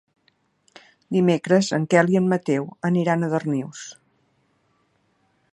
Dimecres 1.17 1.69
en 1.77 1.85
Quel 1.93 2.09
i 2.15 2.19
en 2.21 2.31
Mateu 2.33 2.67
aniran 2.91 3.23
a 3.29 3.33
Darnius. 3.35 3.87